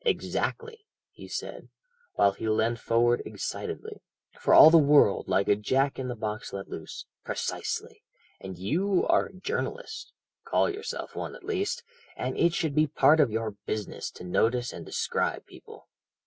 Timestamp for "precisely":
7.23-8.01